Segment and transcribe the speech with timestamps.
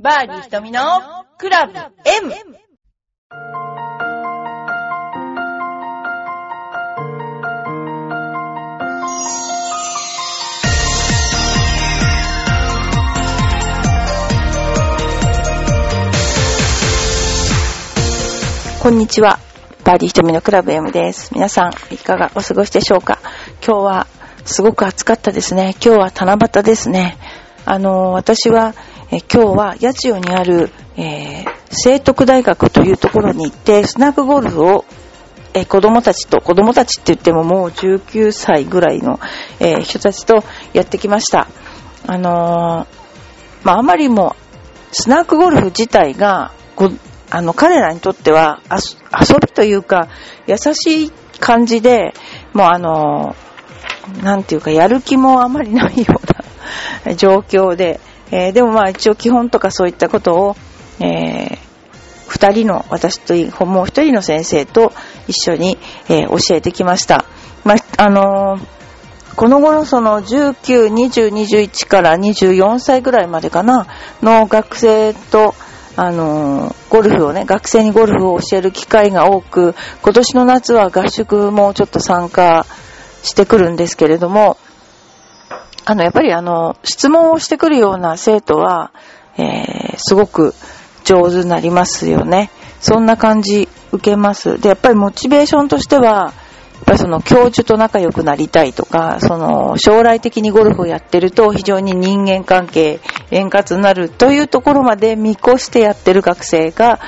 [0.00, 0.80] バーディー瞳の
[1.38, 2.32] クラブ M!
[18.80, 19.40] こんにちは。
[19.82, 21.34] バーディー瞳のクラブ M です。
[21.34, 23.18] 皆さん、いかがお過ごしでしょうか？
[23.66, 24.06] 今日は
[24.44, 25.74] すごく暑かったですね。
[25.84, 27.18] 今日は七夕ですね。
[27.64, 28.74] あの、私は、
[29.10, 34.84] え今日は八千代にある、えー、聖徳大学というところに行って、スナックゴルフを、
[35.54, 39.18] え子供たちと、子供たちって言ってももう19歳ぐらいの、
[39.60, 41.48] えー人たちとやってきました。
[42.06, 44.36] あのーまあ、あまりも、
[44.92, 46.52] スナックゴルフ自体が、
[47.30, 50.08] あの、彼らにとっては、遊びというか、
[50.46, 52.12] 優しい感じで、
[52.52, 53.48] もうあのー
[54.22, 58.00] なんていうか、やる気もあまりないような状況で、
[58.30, 60.56] えーでもまあ一応基本とかそういったことを、
[61.00, 61.68] えー
[62.28, 64.92] 二人の、私ともう一人の先生と
[65.26, 67.24] 一緒に、えー教えてきました。
[67.64, 68.78] まあ、あのー
[69.34, 73.86] この頃その19、20、21から24歳ぐらいまでかな、
[74.20, 75.54] の学生と、
[75.96, 82.66] あのーゴルフをね、学生にゴルフを教える機会が多く、今年の夏は合宿もちょっと参加
[83.22, 84.58] してくるんですけれども、
[85.90, 88.90] あの、やっぱりあの、質問をしてくるような生徒は、
[89.38, 90.54] えーすごく
[91.02, 92.50] 上手になりますよね。
[92.78, 94.60] そんな感じ受けます。
[94.60, 96.32] で、やっぱりモチベーションとしては、や
[96.82, 103.00] っぱりその教授と仲良くなりたいとか、その将来的にゴルフをやってると非常に人間関係
[103.30, 107.00] 円滑になるというところまで見越してやってる学生が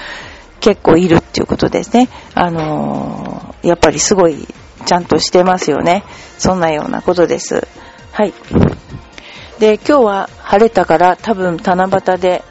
[0.61, 2.09] 結構いるっていうことですね。
[2.35, 4.49] あのーやっぱりすごい
[4.87, 6.03] ちゃんとしてますよね。
[6.39, 7.69] そんなようなことです。
[8.21, 8.35] はい。
[9.61, 12.43] で、今日は晴れたから多分七夕で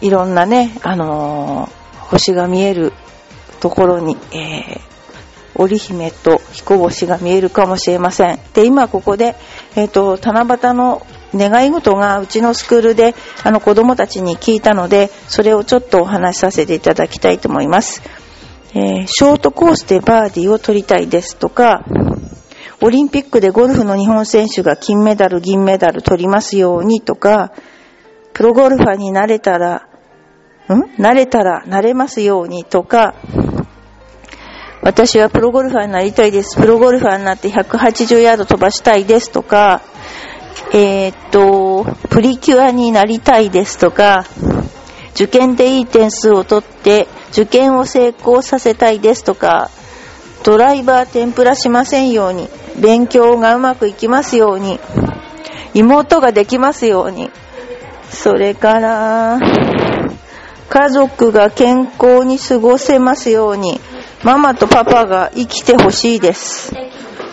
[0.00, 2.92] いろんなね、あのー星が見える
[3.60, 4.80] ところに、えー
[5.54, 8.40] 織姫と彦星が見えるかもしれません。
[8.54, 9.36] で、今ここで、
[9.76, 18.02] えっ、と、七夕の願い事がうちのスクールで、あの子供たちに聞いたので、それをちょっとお話しさせていただきたいと思います。
[18.74, 21.84] えーショートコースでバーディーを取りたいですとか、
[22.84, 27.52] オリンピックでゴルフの日本選手が金メダル、銀メダル取りますようにとか、
[28.32, 29.88] プロゴルファーになれたら、
[30.68, 31.00] ん？
[31.00, 33.14] なれたらなれますようにとか、
[34.82, 36.60] 私はプロゴルファーになりたいです。
[36.60, 39.80] プロゴルファーになって180ヤード飛ばしたいですとか、
[40.72, 44.24] えーっと、プリキュアになりたいですとか、
[45.14, 49.70] 受験でいい点数を取って受験を成功させたいですとか、
[50.42, 52.48] ドライバー天ぷらしませんように、
[52.80, 54.80] 勉強がうまくいきますように、
[55.74, 57.30] 妹ができますように、
[58.10, 59.40] それから、
[60.68, 63.80] 家族が健康に過ごせますように、
[64.22, 66.72] ママとパパが生きてほしいです。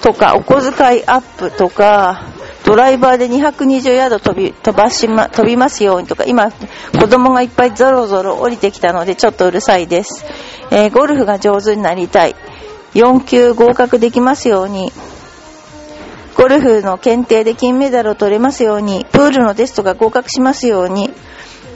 [0.01, 2.23] とか、お小遣いアップとか、
[2.65, 10.25] ドライバーで220ヤード飛び、飛ばしま、飛びますようにとか、今、子供がいっぱいゾロゾロ降りてきたので、ちょっとうるさいです。
[10.71, 12.35] えーゴルフが上手になりたい。
[12.93, 14.91] 4級合格できますように。
[16.39, 19.05] ゴルフの検定で金メダルを取れますように。
[19.11, 21.09] プールのテストが合格しますように。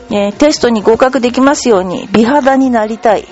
[0.09, 2.07] えーテストに合格できますように。
[2.13, 3.27] 美肌になりたい。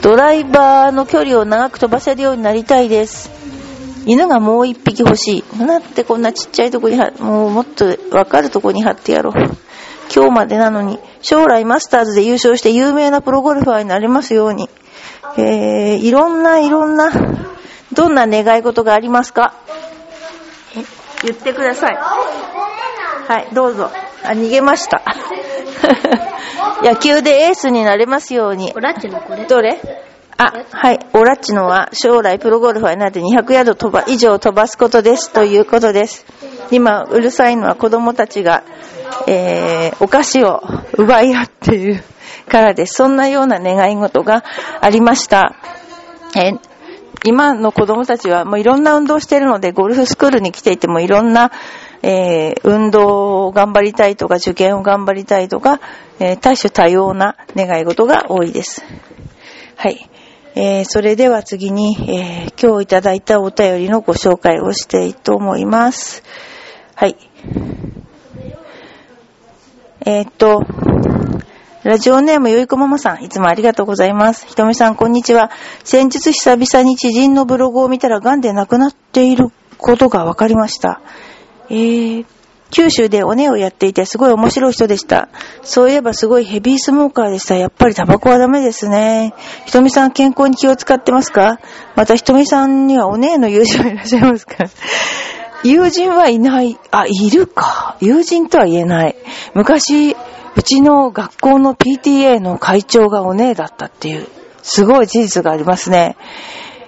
[0.00, 3.30] ドライバーの距離を長く飛ばせるようになりたいです。
[4.06, 5.62] 犬がもう一匹欲しい。
[5.62, 9.32] なんてこんなちっちゃいとこには、もうもっとわかるとこに貼ってやろう。
[10.14, 14.70] 今日までなのに、将来マスターズで優勝して有名なプロゴルファーになれますように。
[15.36, 17.10] えー、いろんないろんな、
[17.92, 19.52] どんな願い事がありますか？
[21.22, 21.96] 言ってください。
[21.96, 23.90] はい、どうぞ。
[24.24, 25.02] あ、逃げました。
[26.82, 28.72] 野球でエースになれますように。
[28.76, 29.44] オラッチのこれ。
[29.46, 29.80] どれ？
[30.38, 31.00] あ、はい。
[31.14, 35.32] オラッチのは将来プロゴルファーになって200ヤード飛ば、以上飛ばすことです。
[35.32, 36.26] ということです。
[36.70, 38.62] 今、うるさいのは子供たちが、
[39.26, 40.62] えー、お菓子を
[40.92, 42.04] 奪い合っている
[42.48, 42.94] からです。
[42.94, 44.44] そんなような願い事が
[44.80, 45.54] ありました。
[46.36, 46.75] えー
[47.24, 51.50] 今の子供たちはもういろんな運動しているので、ゴルフスクールに来ていてもいろんな、
[52.02, 55.80] えー運動を頑張りたいとか、受験を頑張りたいとか、
[56.20, 58.84] えー多種多様な願い事が多いです。
[59.76, 60.08] はい。
[60.54, 66.22] えーそれでは次に、えー今日いただいたお便りのご紹介をしたいと思います。
[66.94, 67.16] はい。
[70.04, 70.60] えーっと、
[71.86, 74.44] ラジオネームよいこママさん、いつもありがとうございます。
[74.48, 75.52] ひとみさん、こんにちは。
[75.84, 81.00] 先日久々に知人のブログを見たら癌で亡くなっていることが分かりました。
[81.70, 82.26] えー、
[82.72, 85.28] 九州でおねをやっていてすごい面白い人でした。
[85.62, 87.54] そういえばすごいヘビースモーカーでした。
[87.54, 89.32] やっぱりタバコはダメですね。
[89.66, 91.60] ひとみさん健康に気を使ってますか？
[91.94, 94.64] またひとみさんにはおねの友人はいらっしゃいますか？
[95.62, 96.76] 友人はいない。
[96.90, 97.96] あ、いるか。
[98.00, 99.16] 友人とは言えない。
[99.54, 100.16] 昔、
[100.56, 104.26] うちの学校の PTA の会長がお姉だったっていう、
[104.62, 106.16] すごい事実がありますね。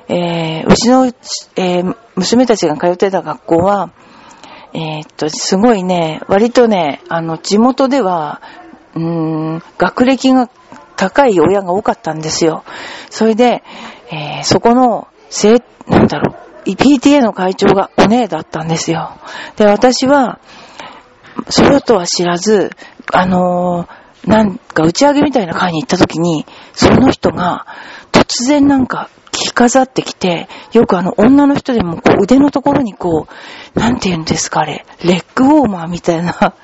[0.09, 3.91] えー、うちの、えー、娘たちが通ってた学校は、
[4.73, 8.41] えー、っと、すごいね、割とね、あの、地元では、
[8.95, 9.03] うー
[9.57, 10.49] ん、学歴が
[10.97, 12.65] 高い親が多かったんですよ。
[13.11, 13.63] それで、
[14.11, 16.35] えー、そこの、せ、なんだろ
[16.67, 19.13] う、PTA の会長がお姉だったんですよ。
[19.57, 20.39] で、私は、
[21.49, 22.71] それとは知らず、
[23.13, 27.67] あのー、なんか打ち上げみたいな会に行った時に、その人が
[28.13, 33.29] 突然なんか着飾ってきて、よくあの女の人でもこう腕のところにこ
[33.75, 36.35] う、なんて言うんですかあれ、レッグウォーマーみたいな、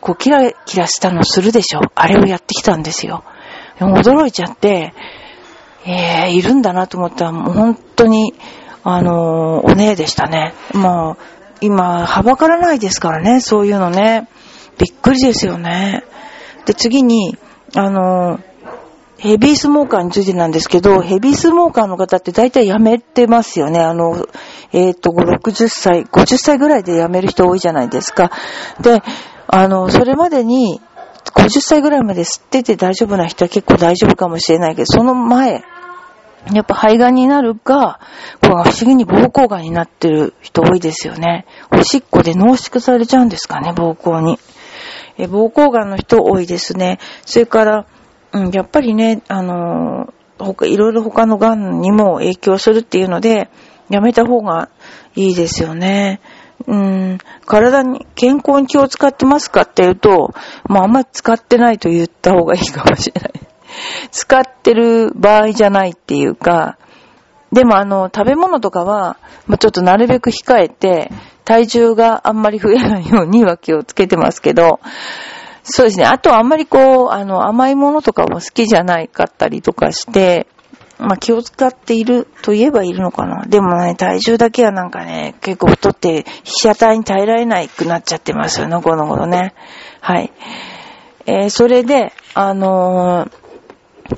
[0.00, 1.80] こうキラキラしたのするでしょ。
[1.94, 3.22] あれをやってきたんですよ。
[3.78, 4.94] 驚いちゃって、
[5.86, 8.34] えー、いるんだなと思ったら、もう本当に、
[8.82, 10.54] あのー、お姉でしたね。
[10.74, 14.28] もう、今、はばからないですからね、そういうのね。
[14.78, 16.04] びっくりですよね。
[16.66, 17.36] で、次に、
[17.74, 18.40] あの、
[19.18, 23.80] ヘビースモーカーについてなんですけど、ヘビースモーカーの方って大体辞めてますよね。
[23.80, 24.28] あの、
[24.72, 28.30] えっ、ー、と、60歳、50歳ぐらいで辞める人多いじゃないですか。
[28.80, 29.02] で、
[29.46, 30.82] あの、それまでに、
[31.34, 35.64] 50歳ぐらいまで吸ってて大丈夫な人は結構大丈夫かもしれないけど、その前、
[36.52, 37.98] やっぱ肺がんになるか、
[38.40, 41.46] こ不思議に膀胱がんになってる人多いですよね。
[41.72, 44.38] おしっこで濃縮されちゃうんですかね、膀胱に。
[45.18, 46.98] え膀胱がんの人多いですね。
[47.24, 47.86] それから、
[48.32, 53.48] うん、やっぱりね、あの他、いろいろ他の癌にも影響するっていうので、
[53.88, 54.68] やめた方が
[55.14, 56.20] いいですよね。
[56.66, 60.34] うん、体に、健康に気を使ってますかって言うと、
[60.68, 63.45] まああんまり使ってないと言った方がいいかもしれない。
[64.10, 66.78] 使ってる場合じゃないっていうか、
[67.52, 71.10] でもあの、食べ物とかは、まあ、ちょっとなるべく控えて、
[71.44, 74.80] 体重があんまり増えないようには気をつけてますけど、
[75.62, 76.04] そうですね。
[76.04, 80.46] あとあんまりこう、あの、甘いものとかも好きじゃないかったりとかして、
[80.98, 83.44] まあ、気を使っていると言えばいるのかな。
[83.46, 89.54] でもね、体重だけはなんかね、結構太って被写体に耐えられないくなっちゃってますよね、この頃ね。
[90.00, 90.32] はい。
[91.26, 93.45] えー、それで、あのー、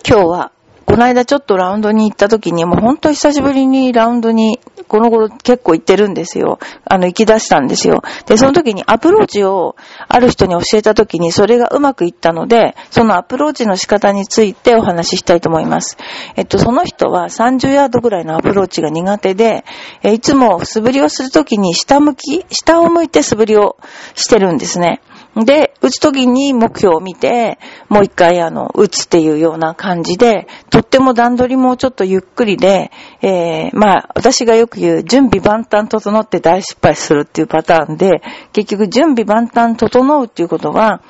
[0.06, 0.52] 今日は
[0.88, 4.58] この間ちょっとラウンドに行った時に、もう本当久しぶりにラウンドに、
[4.88, 6.58] この頃結構行ってるんですよ。
[6.86, 8.02] あの、行き出したんですよ。
[8.24, 9.76] で、その時にアプローチを
[10.08, 15.98] ある人に教えた時に、それがうまくいったので、そのアプローチの仕方についてお話ししたいと思います。
[16.36, 19.66] えっと、その人は30ヤードぐらいのアプローチが苦手で、
[20.02, 23.76] えいつも素振りをする時に下向き、下を向いて素振りを
[24.14, 25.02] してるんですね。
[25.36, 27.58] で、打つときに目標を見て、
[27.88, 32.90] もう一回あの、打つっていうような感じで、とっても段取りもちょっとゆっくりで、
[33.22, 38.22] えー、まあ、私がよく言う、準備万端整って大失敗するっていうパターンで、
[38.52, 41.02] 結局準備万端整うっていうことは、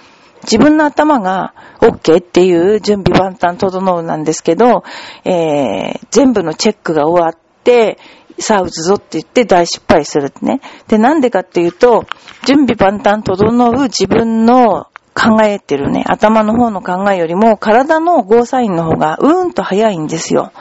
[0.42, 4.84] 自分の頭が OK っていう準備万端整うなんですけど、
[5.24, 7.98] えー、全部のチェックが終わって、
[8.40, 10.60] さあ打つぞって言って大失敗するってね。
[10.88, 12.06] で、なんでかっていうと、
[12.46, 14.86] 準備万端整う自分の
[15.18, 20.52] 考えてるね、頭の方の考えよりも体のゴーサインの方がうんと早いんですよ。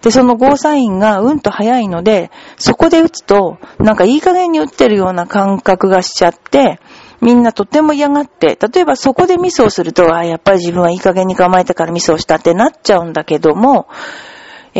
[0.00, 6.80] で、そのゴーサインがうんと早いので、そこで打つと、なんかいい加減に打ってるような感覚がしちゃって、
[7.20, 13.88] みんなとても嫌がって、例えばそこでミスをすると、あやっぱり自分はいい加減に構えたからミスをしたってなっちゃうんだけども、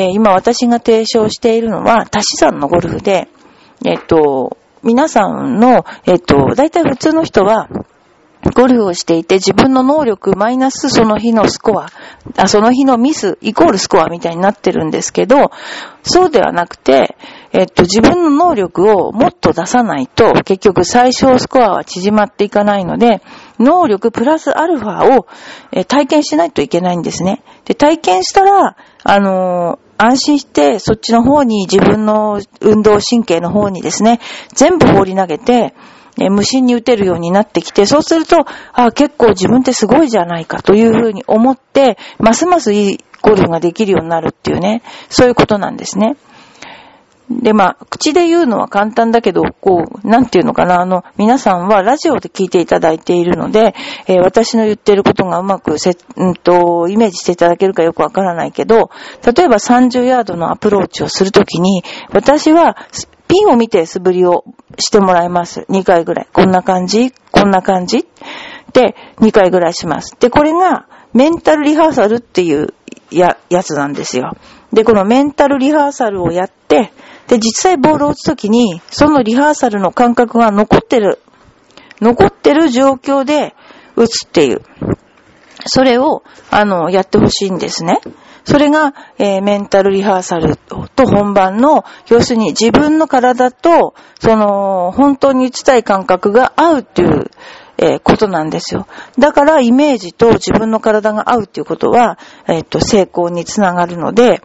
[0.01, 3.29] え、今私が提唱しているのは、足し算のゴルフで、
[3.85, 7.69] えっと、皆さんの、えっと、大体普通の人は、
[8.55, 11.91] ゴルフをしていて自分の能力マイナスその日のスコア、
[12.37, 15.51] あその日のミスイコールスコアみたいになってるんですけど、
[16.03, 17.17] そうではなくて、
[17.53, 23.21] えっと、自分の能力をもっと出さないと、結局最小スコアは縮まっていかないので、
[23.59, 25.27] 能力プラスアルファを、
[25.73, 27.43] え体験しないといけないんですね。
[27.65, 34.21] で、体験したら、あのー安心してそっちの方に自分の運動神経の方にですね、
[34.55, 35.75] 全部放り投げて、
[36.21, 46.17] え無心に打てるようになってきて、そうすると、あ結構自分ってすごいじゃないかというふうに思って、ますますいいゴルフができるようになるっていうね、そういうことなんですね。
[47.31, 53.75] で、まあ、口で言うのは簡単だけど、こう、なんていうのかな、あの、皆さんはラジオで聞いていただいているので、
[54.07, 58.91] えー、私の言ってることがうまくせ、うんと、イメージしていただけるかよくわからないけど、
[59.25, 61.83] 例えば30ヤードのアプローチをするときに、
[62.13, 62.77] 私は、
[63.29, 64.45] ピンを見て素振りを
[64.79, 65.67] してもらいます。
[65.69, 66.29] 2回ぐらい。
[66.33, 67.13] こんな感じ？
[67.31, 68.07] こんな感じ？
[68.73, 70.17] で、2回ぐらいします。
[70.19, 72.75] で、これが、メンタルリハーサルっていう
[73.11, 74.33] や、やつなんですよ。
[74.73, 76.91] で、このメンタルリハーサルをやって、
[77.29, 81.21] で、実際ボールを打つときに、そのリハーサルの感覚が残ってる、
[82.01, 83.55] 残ってる状況で
[83.97, 84.63] 打つっていう。
[85.67, 88.01] それを、あの、やってほしいんですね。
[88.45, 97.31] それが、えー、メンタルリハーサルと本番の、要するに自分の体と、その、本当に打ちたい感覚が合うっていう、
[97.77, 98.87] えー、ことなんですよ。
[99.19, 104.41] だから、イメージと自分の体が合うっていうことは、えっ、と、成功につながるので、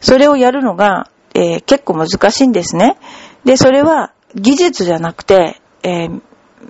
[0.00, 2.98] それをやるのが、えー、結構難しいんですね。
[3.44, 6.20] で、それは技術じゃなくて、えー、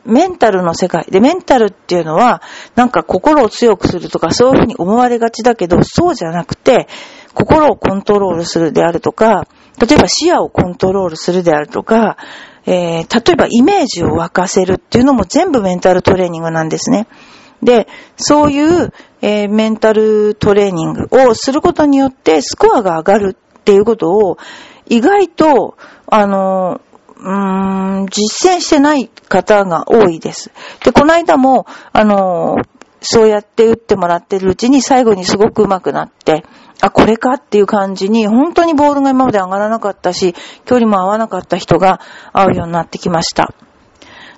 [0.04, 1.06] メンタルの世界。
[1.10, 2.42] で、メンタルっていうのは、
[2.74, 6.86] なんか心を強くするとか、そういうふうに思われがちだけど、そうじゃなくて、
[7.32, 9.46] 心をコントロールするであるとか、
[9.80, 12.18] 例えば視野をコントロールするであるとか、
[12.66, 17.06] えー、例えばイメージを沸かせるっていうのも全部メンタルトレーニングなんですね。
[17.62, 23.36] で、そういう、えー、メンタルトレーニングをすることによってスコアが上がる
[23.68, 24.38] っていうことを
[24.86, 26.80] 意外と、あの、
[27.18, 30.50] うーん、実践してない方が多いです。
[30.82, 32.56] で、この間も、あの、
[33.02, 36.46] そうやって打ってもらってるうちに最後にすごく上手くなって、
[36.80, 40.34] あ、これかっていう感じに、本当にボールが今まで上がらなかったし、
[40.64, 42.00] 距離も合わなかった人が
[42.32, 43.52] 合うようになってきました。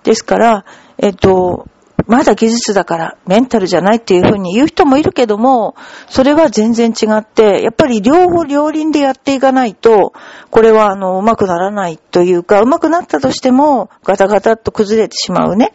[0.03, 0.65] ですから、
[0.99, 1.69] えっと、
[2.11, 5.77] まだ技術だからメンタルじゃないっていうふうに言う人もいるけども、
[6.09, 10.13] それは全然違って、やっぱり両方両輪でやっていかないと、
[10.51, 15.73] これはあの、うまくならないというか、うまくなったとしても、ガタガタっと崩れてしまうね。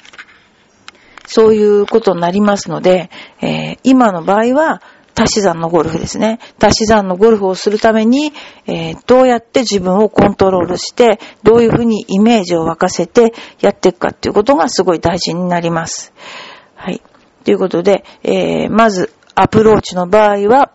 [1.25, 3.10] そういうことになりますので、
[3.42, 4.82] えー、今の場合は、
[5.17, 6.39] 足し算のゴルフですね。
[6.62, 8.34] 足し算のゴルフをするために、
[8.67, 16.13] えー、どうやって自分をコントロールして、どういうふうにイメージを沸かせてやっていくかっていうことがすごい大事になります。
[16.75, 17.01] はい。
[17.45, 20.72] ということで、えー、まず、アプローチの場合は、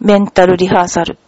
[0.00, 1.18] メンタルリハーサル。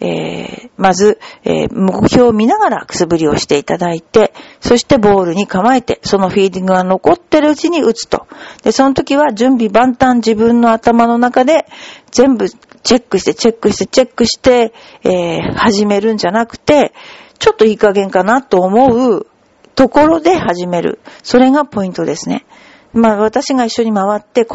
[0.00, 8.26] えー、まず、えー、目標を見ながらくすぶりをしていただいて、そしてボールに構えて、そのフィーディングが残ってるうちに打つと。
[8.62, 11.66] で、その時は準備万端自分の頭の中で
[12.10, 16.94] 全部チェックして、チェックして、チェックして、えー、始めるんじゃなくて、
[17.38, 19.26] ちょっといい加減かなと思う
[19.74, 20.98] ところで始める。
[21.22, 22.46] それがポイントですね。
[22.92, 24.46] まあ私が一緒に回って、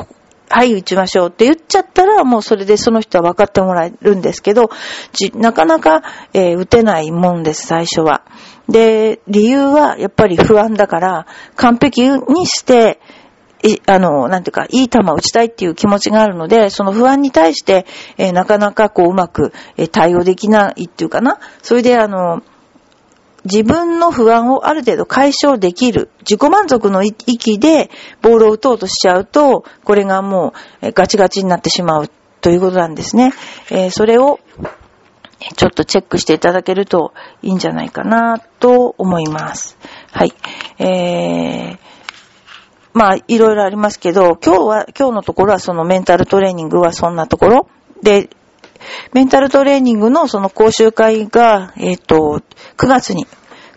[0.50, 4.70] はい、打ちましょうって言っちゃったら、もうそれでその人は分かってもらえるんですけど、
[5.34, 8.24] なかなか、えー、打てないもんです、最初は。
[8.70, 13.00] で、理由はやっぱり不安だから、完璧にして、
[13.88, 17.88] あの、なんていうか、いい球を打ちたいっていう気持ちがあるので、その不安に対して、
[18.18, 21.40] えー、なかなかこううまく、えー、対応できないっていうかな。
[21.64, 22.44] それであの、
[23.46, 27.90] 自分の不安をある程度解消できる、自己満足の域で
[28.22, 32.10] ボールを打とうとしちゃうと、これがもうガチガチになってしまう
[32.42, 33.34] ということなんですね。
[33.70, 34.40] えー、それを
[35.56, 39.78] ちょっとチェックしていただけるといいんじゃないかなと思います。
[40.12, 40.34] はい。
[40.80, 41.78] えー、
[42.94, 47.68] まあ、いろいろありますけど、今日は、今日のところはそのメンタルトレーニングはそんなところ
[48.02, 48.30] で、
[49.13, 52.42] メンタルトレーニングのその講習会が、えっ、ー、と、
[52.77, 53.27] 9月に、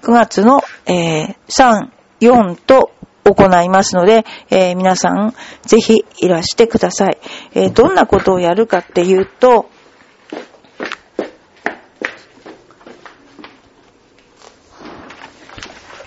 [0.03, 2.93] 9月の、えー、3、4と
[3.25, 7.19] 行いますので、えー、皆さんぜひいらしてください。
[7.55, 9.69] えー、どんなことをやるかっていうと、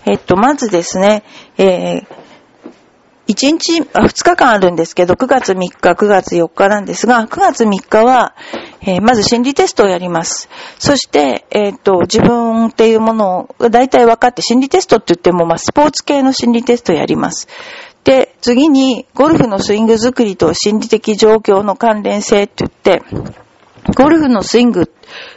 [0.05, 1.23] えっと、まずですね、
[1.57, 2.20] えー、
[3.27, 8.33] 1日、あ、2日間あるんですけど、9月3日、9月4日なんですが、9月3日は、
[8.81, 10.49] えー、まず心理テストをやります。
[10.79, 17.47] そして、えっ、ー、と、自分っていうものを大体分かって、心理テストって言っても、まあ、スポーツ系の心理テストをやります。
[18.03, 23.03] で、次に、ゴルフのスイング作りと心理的状況の関連性って言って、
[23.95, 24.90] ゴルフのスイング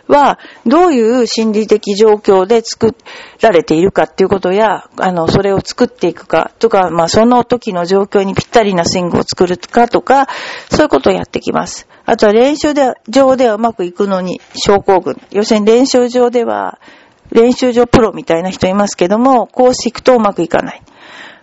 [0.09, 2.95] は、どういう心理的状況で作
[3.41, 10.29] られているかっていうことや、あの、それを作っていくかとか、まあ、その時の状況にぴったりなスイングを作るかとか、
[10.71, 11.89] そういうことをやってきます。
[12.07, 15.21] あとは練習で、上ではうまくいくのに、症候群。
[15.31, 16.79] 要するに練習場では、
[17.33, 20.83] 練習場プロみたいな人いますけども、こうしていくとうまくいかない。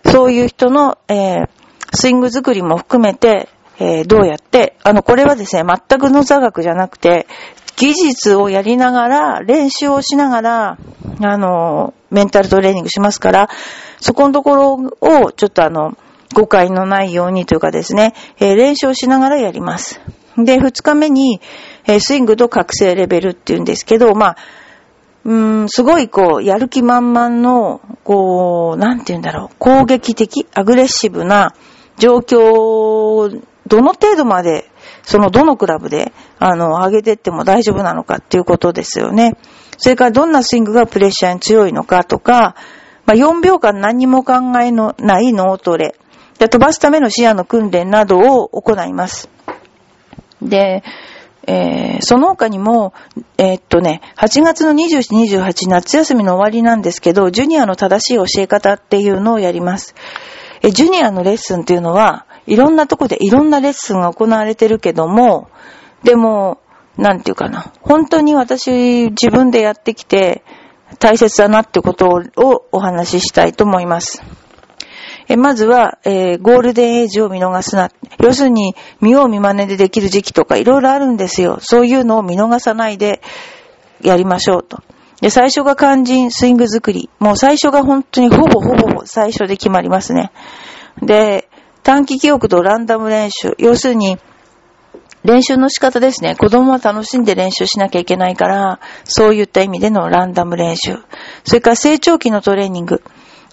[0.06, 1.48] そういう人の、えー、
[1.92, 3.48] スイング作りも含めて、
[3.78, 7.26] えー、どうやって、あの、これはですね、全くの座学じゃなくて、
[7.76, 10.78] 技術をやりながら、練習をしながら、
[11.20, 13.48] あの、メンタルトレーニングしますから、
[14.00, 15.96] そこのところを、ちょっとあの、
[16.34, 20.00] 誤解のないようにというかですね、えー、練習をしながらやります。
[20.36, 21.40] で、二日目に、
[21.86, 24.36] えー、スイングと覚醒レベルっていうんですけど、まあ、
[25.24, 31.54] うーん、すごいこう、やる気満々の、こう、なんて言うんだろう、攻撃的、アグレッシブな
[31.98, 33.40] 状況、
[33.72, 34.70] どの程度まで、
[35.02, 39.38] そのどのクラブで、あの、上げてっても大丈夫なのかっていうことですよね。
[39.78, 42.54] それからどんなスイングがプレッシャーに強いのかとか、
[43.06, 45.94] まあ、4秒間何にも考えのない脳トレ。
[46.38, 49.30] で飛ばすための視野の訓練などを行います。
[50.42, 50.82] で、
[51.46, 52.92] えー、その他にも、
[53.38, 59.94] えー、っとね、8月の27、28夏休みの終わりなんですけど、ジュニアの正しい教え方っていうのをやります。
[60.60, 65.48] え、ジュニアのレッスンっていうのは、いろんなとこでいろんなレッスンが行われてるけども、
[66.02, 66.58] でも、
[66.96, 70.42] なんていうかな、本当に私自分でやってきて
[70.98, 74.22] 大切だなってことをお話ししたいと思います。
[75.28, 77.90] えまずは、えー、ゴールデンエイジを見逃すな。
[78.18, 81.58] 要するに、見よう見真似でできる時期とかいろいろあるんですよ。
[81.60, 83.22] そういうのを見逃さないで
[84.02, 84.82] やりましょうと。
[85.20, 87.08] で、最初が肝心スイング作り。
[87.20, 90.32] もう最初が本当にほぼほぼ最初で決まりますね。
[91.00, 91.48] で、
[91.82, 93.54] 短期記憶とランダム練習。
[93.58, 94.18] 要するに、
[95.24, 96.34] 練習の仕方ですね。
[96.34, 100.96] 子供は楽しんで練習しなきゃいけないから、そういった意味でのランダム練習。
[101.44, 103.02] それから成長期のトレーニング。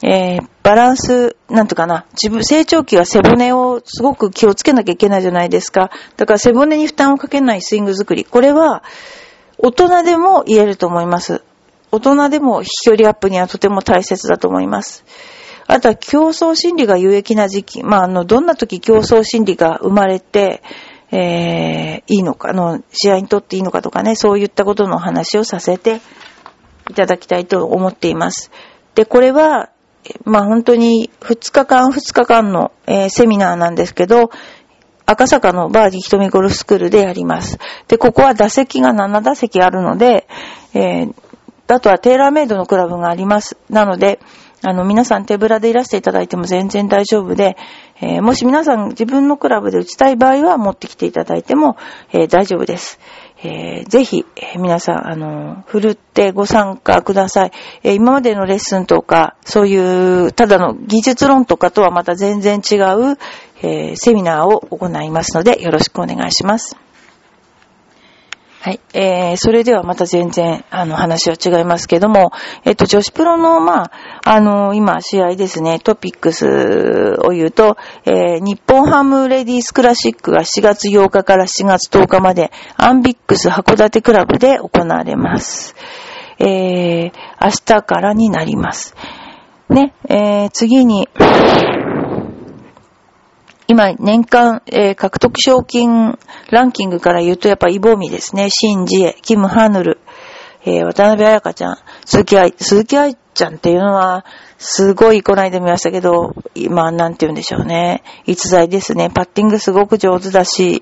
[0.01, 5.91] えー、バランス、なんとかな、自分、成長期は背骨をすごく気をつけなきゃいけないじゃないですか。
[6.15, 8.23] だから背骨に負担をかけないスイング作り。
[8.23, 8.83] これは、
[9.57, 11.43] 大人でも言えると思います。
[11.91, 15.03] 大人でも飛距離アップにはとても大切だと思います。
[15.71, 17.83] あとは競争心理が有益な時期。
[17.83, 20.63] まあ、あの、どんな時競争心理が生まれて、
[21.11, 26.01] えー、いいのか、あの、試合にとっていいのかとかね、そういったことの話をさせて
[26.89, 28.49] いただきたいと思っています。
[28.95, 29.69] で、これは、
[30.23, 34.31] まあ本当に2日間2日間の、えー、セミナーなんですけど、
[35.05, 37.59] 赤坂のバーディ瞳ゴルフスクールでやります。
[37.87, 40.27] で、ここは打席が7打席あるので、
[40.73, 41.13] えー、
[41.67, 43.55] あとはテーラーメイドのクラブがあります。
[43.69, 44.19] なので、
[44.61, 47.55] あの、皆さん手ぶらでいらしていただいても全然大丈夫で、
[48.01, 51.77] えー、もし皆さん自分のクラブで打ちたい場合は持ってきていただいても、
[52.11, 52.99] えー、大丈夫です。
[53.41, 57.51] えー、ぜひ、えー、皆さん、あの、ふるってご参加ください。
[57.83, 63.17] えー、今までのレッスンとか、そういう、ただの技術論とかとはまた全然違う、
[63.61, 66.77] えセミナーを行いますので、よろしくお願いします。
[68.61, 68.81] はい。
[68.93, 72.33] えー、それではまた全然、あの、話は違いますけども、
[72.65, 73.91] えっと、女子プロの、まあ、
[74.25, 85.75] あの、今、試合ですね、トピックスを言うと、えー、日本ハムレディースクラシックが7月8日から7月10日まで、アンビックス函館クラブで行われます。
[86.37, 88.93] えー、明日からになります。
[89.69, 91.07] ね、えー、次に、
[93.71, 96.17] 今、年間、えー、獲得賞金
[96.49, 98.49] ランキングから言うと、やっぱイボミですね。
[98.49, 99.99] シン・ジエ、キム・ハヌル、
[100.65, 104.25] えー、渡辺彩香ちゃん、鈴木愛、鈴木愛ちゃんっていうのは、
[104.57, 108.01] すごいこないで見ましたけど、今、なんて言うんでしょうね。
[108.25, 109.11] 逸材ですね。
[109.11, 110.81] パッティングすごく上手だし、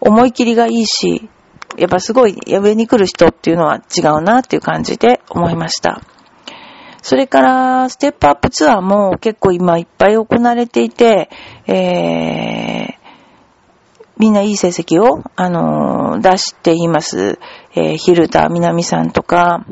[0.00, 1.28] 思い切りがいいし、
[1.76, 6.00] やっぱすごい上に来る人っていうのは違うなっていう感じで思いました。
[7.02, 11.30] それから、ステップアップツアーも結構今いっぱい行われていて、
[11.66, 13.06] えー、
[14.18, 17.38] みんないい成績を、あのー、出しています。
[17.74, 19.64] えー、ヒルタみなみさんとか、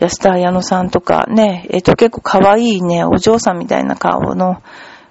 [0.00, 4.62] 安田彩乃さんとか、ね、えっ、ー、と、結構可愛いね、お嬢さんみたいな顔の、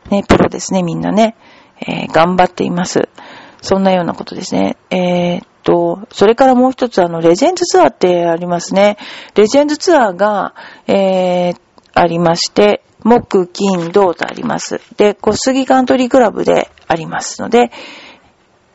[0.09, 1.35] ね、プロですね、みんなね、
[1.79, 3.09] えー、頑張っています。
[3.61, 4.77] そんなようなことですね。
[4.89, 8.97] えー、と、それからもう一つあの、レジェンズツアーってありますね。
[9.35, 10.53] レジェンズツアーが、
[10.87, 11.55] えー、
[11.93, 14.81] ありまして、木、金、銅とあります。
[14.97, 17.71] で、小杉カントリークラブでありますので、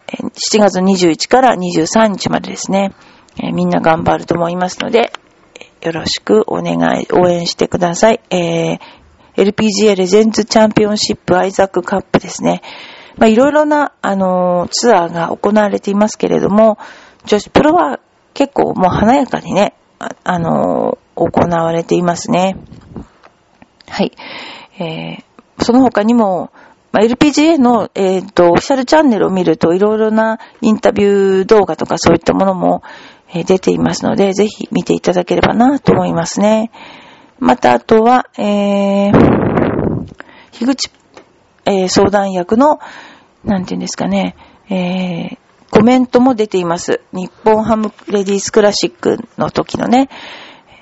[0.06, 2.92] 7月21から23日までですね、
[3.38, 5.12] えー、みんな頑張ると思いますので、
[5.82, 8.20] よろしくお願い、応援してください。
[8.30, 8.78] えー、
[9.36, 12.62] LPGA レジェンズチャンピオンシップアイザックカップですね。
[13.16, 16.78] まあ、いろいろな、あのー、ツアーが行われていますけれども、
[17.24, 17.98] 女子プロは
[18.34, 22.56] 結構もう華やかにね、あ、あのー、行われていますね。
[23.88, 24.12] はい。
[24.78, 26.50] えー、その他にも、
[26.92, 32.82] まあ、LPGA の、えっ、ー、と、オフィシャルチャンネルを見ると、いろいろなインタビュー動画とかそういったものも、
[33.34, 36.70] え、出ていますので、ぜひ見ていただければなと思いますね。
[37.38, 39.12] また、あとは、えー、
[40.52, 40.90] 樋口
[41.66, 42.78] え、相談役の、
[43.46, 44.36] なんていうんですかね、
[44.68, 45.38] えー、
[45.70, 47.00] コメントも出ています。
[47.12, 50.08] 日本ハムレディースクラシックの時のね、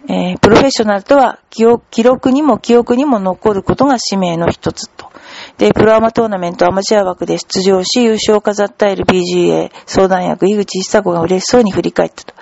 [0.09, 5.11] えー、プロフェッショナルとは記録にも記憶にも残ることが使命の一つと。
[5.59, 12.35] で、プロアマトーナメントアマチュア枠で出場し優勝を飾った LPGA 相談役井口久子が嬉しそうに振り返ったと。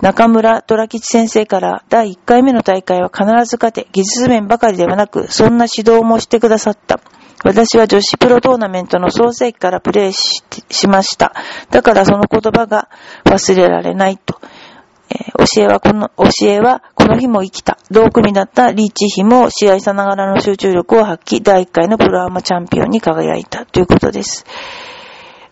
[0.00, 7.00] 中村虎吉先生から第1回目の大会は必ず勝て、技術面ばかりではなく、そんな指導もしてくださった。
[7.44, 11.34] 私は女子プロトーナメントの創世期からプレーししました。
[11.70, 12.88] だからその言葉が
[13.24, 14.40] 忘れられないと。
[15.10, 17.78] え、教えはこの、教えはこの日も生きた。
[17.90, 24.46] 同組だったリーチヒも試合さながらの集中力を発揮、第1回のプロアマチャンピオンに輝いたということです。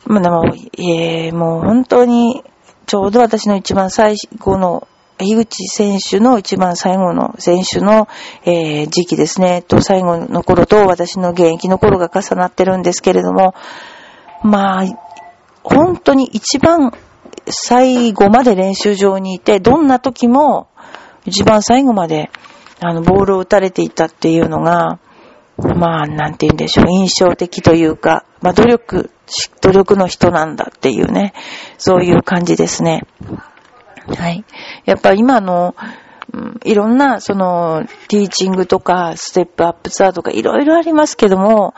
[0.06, 0.44] まあ、でも、
[0.78, 2.42] えー、もう本当に、
[2.86, 4.88] ちょうど私の一番最後の、
[5.24, 8.08] 樋口選手の一番最後の選手の、
[8.44, 13.54] えー、時期ですね、と最後の頃と私の現役の頃が重なってるんですけれども、
[14.42, 14.84] まあ、
[15.62, 16.92] 本当に一番
[17.46, 20.68] 最後まで練習場にいて、どんな時も
[21.26, 22.30] 一番最後まで
[22.80, 24.98] あのボールを打たれていたっていうのが、
[25.58, 29.10] まあ、なんて言うんでしょう、印象的というか、まあ、努力、
[29.60, 31.34] 努力の人なんだっていうね、
[31.76, 33.02] そういう感じですね。
[34.06, 34.44] はい。
[34.84, 35.74] やっぱ今の、
[36.64, 41.74] いろんな、その、ティーチングとか、ステップアップツアーとか、いろいろありますけども、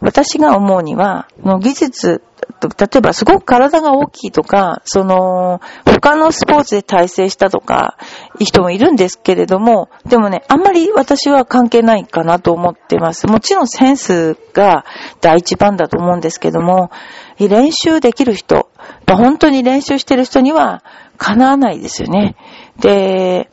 [0.00, 2.22] 私が思うには、の技術、
[2.62, 7.96] 例えばすごく体が大きいとか、その、他のスポーツで体制したとか、
[8.38, 13.26] いい人もいるんですけれども、でもね、あんまり私は関係ないかなと思ってます。
[13.26, 14.84] もちろんセンスが
[15.20, 16.90] 第一番だと思うんですけども、
[17.38, 18.68] 練習できる人、
[19.06, 20.82] 本当に練習してる人には
[21.18, 22.36] 叶わないですよね。
[22.80, 23.50] で、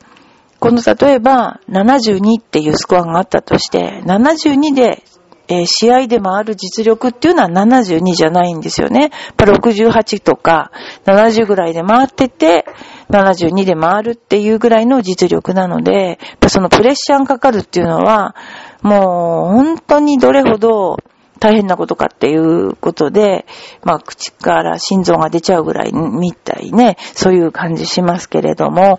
[0.58, 5.02] この例えば72っていうスコアがあったとして、72で
[5.46, 9.00] えー、試合で回る実力っていうのは72じゃないんですよね。
[9.00, 10.70] やっぱ68とか
[11.04, 12.64] 70ぐらいで回ってて、
[13.10, 18.34] 72で回るっていうぐらいの実力なので、やっぱそのプレッシャーがかかるっていうのは、
[18.82, 20.96] もう本当にどれほど
[21.44, 23.44] 大変なことかっていうことで、
[23.82, 28.98] まあ口から心臓が出ちゃうぐらいみたいね、そういう感じしますけれども、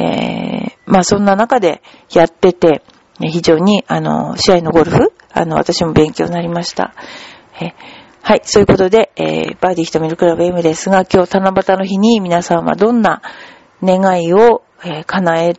[0.00, 2.82] えー、まあそんな中でやってて、
[3.20, 6.94] 非常に、あの、試合のゴルフ、あの、私も勉強になりました。
[7.60, 7.74] え
[8.22, 13.20] はい、そういうことで、えー、バーディーひとみるクラブ M ですが、今日七夕の日に皆さんはどんな
[13.82, 15.54] 願いを、えー、叶え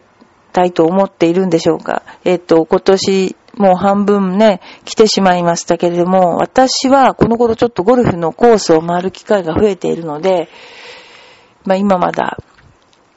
[0.51, 2.01] たいと思っているんでしょうか。
[2.25, 10.49] えっ、ー、と、今年もう半分ね、来てしまいましたけれども、私はこの頃ちょっとゴルフのコースを回る機会が増えているので、
[11.65, 12.37] まあ今まだ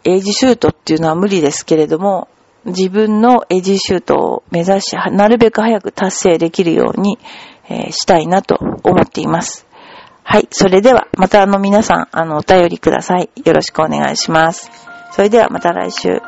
[0.05, 2.29] エイジシュートっていうのは無理ですけれども、
[2.67, 7.19] 自分のエッジシュートを目指し、なるべく早く達成できるように、
[7.69, 9.67] えー、したいなと思っています。
[10.23, 10.49] はい。
[10.51, 13.31] それでは、またあの皆さん、あの、お便りください。
[13.45, 14.71] よろしくお願いします。
[15.13, 16.21] それではまた来週。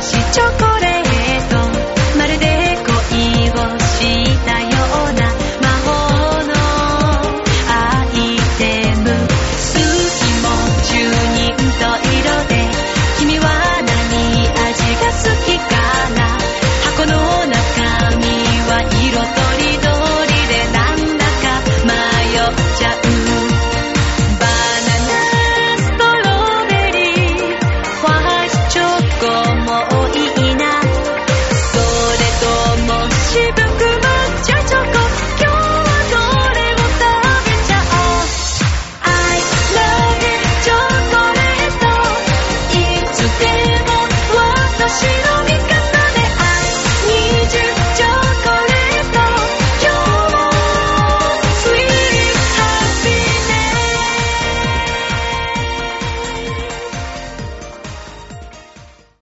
[0.00, 0.69] しチョコ